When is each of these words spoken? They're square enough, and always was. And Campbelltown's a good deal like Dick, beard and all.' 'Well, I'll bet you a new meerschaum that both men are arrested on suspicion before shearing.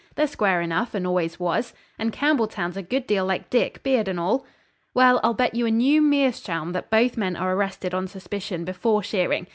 They're 0.15 0.25
square 0.25 0.61
enough, 0.61 0.95
and 0.95 1.05
always 1.05 1.39
was. 1.39 1.75
And 1.99 2.11
Campbelltown's 2.11 2.75
a 2.75 2.81
good 2.81 3.05
deal 3.05 3.23
like 3.23 3.51
Dick, 3.51 3.83
beard 3.83 4.07
and 4.07 4.19
all.' 4.19 4.47
'Well, 4.95 5.19
I'll 5.23 5.35
bet 5.35 5.53
you 5.53 5.67
a 5.67 5.69
new 5.69 6.01
meerschaum 6.01 6.71
that 6.71 6.89
both 6.89 7.17
men 7.17 7.35
are 7.35 7.53
arrested 7.53 7.93
on 7.93 8.07
suspicion 8.07 8.65
before 8.65 9.03
shearing. 9.03 9.45